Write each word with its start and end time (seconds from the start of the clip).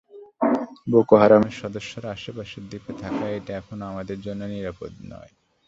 Boko 0.87 1.15
হারামের 1.17 1.55
সদস্যরা 1.61 2.09
আশপাশের 2.11 2.63
দ্বীপে 2.69 2.93
থাকায় 3.01 3.35
এটা 3.35 3.51
এখনো 3.55 3.83
আমাদের 3.87 4.17
জন্য 4.21 4.41
নিরাপদ 4.53 4.91
নয়। 5.03 5.31